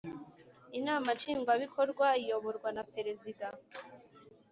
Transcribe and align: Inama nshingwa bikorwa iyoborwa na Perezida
Inama 0.79 1.09
nshingwa 1.17 1.53
bikorwa 1.63 2.07
iyoborwa 2.21 2.69
na 2.75 2.83
Perezida 2.93 3.47